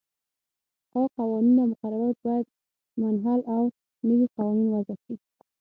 پخوا 0.89 1.03
قوانین 1.17 1.57
او 1.61 1.67
مقررات 1.71 2.17
باید 2.25 2.47
منحل 3.01 3.41
او 3.55 3.61
نوي 4.07 4.27
قوانین 4.35 4.67
وضعه 4.73 4.95
شي. 5.03 5.13